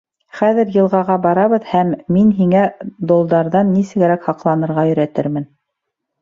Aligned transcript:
Хәҙер 0.37 0.69
йылғаға 0.77 1.17
барабыҙ 1.25 1.67
һәм 1.73 1.91
мин 2.15 2.31
һиңә 2.37 2.63
долдарҙан 3.13 3.71
нисегерәк 3.75 4.27
һаҡланырға 4.31 4.89
өйрәтермен. 4.93 5.47